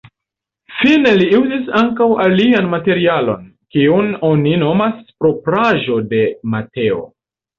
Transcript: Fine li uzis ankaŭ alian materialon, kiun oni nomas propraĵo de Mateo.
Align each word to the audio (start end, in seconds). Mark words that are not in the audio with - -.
Fine 0.77 1.09
li 1.17 1.25
uzis 1.39 1.67
ankaŭ 1.81 2.07
alian 2.23 2.71
materialon, 2.71 3.45
kiun 3.75 4.09
oni 4.31 4.55
nomas 4.63 4.97
propraĵo 5.25 5.99
de 6.15 6.23
Mateo. 6.55 6.99